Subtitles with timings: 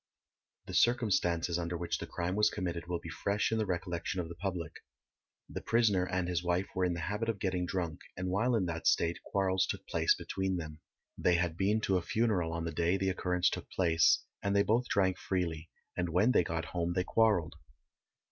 [0.65, 4.29] The circumstances under which the crime was committed will be fresh in the recollection of
[4.29, 4.77] the public.
[5.47, 8.65] The prisoner and his wife were in the habit of getting drunk, and while in
[8.65, 10.79] that state quarrels took place between them.
[11.19, 14.63] They had been to a funeral on the day the occurrence took place, and they
[14.63, 17.53] both drank freely, and when they got home they quarrelled.